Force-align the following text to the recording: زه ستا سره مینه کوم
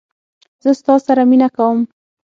زه 0.63 0.71
ستا 0.79 0.93
سره 1.05 1.21
مینه 1.29 1.47
کوم 1.55 1.77